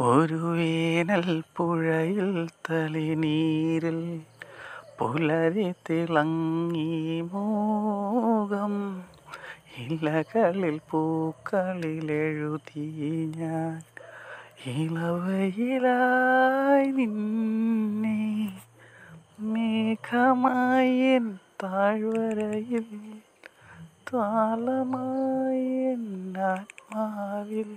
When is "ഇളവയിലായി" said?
14.66-16.90